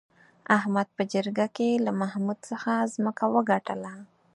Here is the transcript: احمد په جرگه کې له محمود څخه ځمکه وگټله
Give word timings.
احمد 0.57 0.87
په 0.97 1.03
جرگه 1.13 1.47
کې 1.55 1.69
له 1.85 1.91
محمود 1.99 2.39
څخه 2.49 2.71
ځمکه 2.93 3.25
وگټله 3.33 3.93